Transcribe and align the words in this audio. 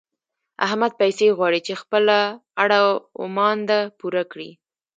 احمد 0.65 0.91
پيسې 1.01 1.25
غواړي 1.37 1.59
چې 1.67 1.73
خپله 1.81 2.17
اړه 2.63 2.79
و 3.19 3.23
مانده 3.35 3.79
پوره 3.99 4.23
کړي. 4.31 4.51